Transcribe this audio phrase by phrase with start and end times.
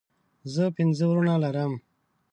[0.53, 1.73] زه پنځه وروڼه لرم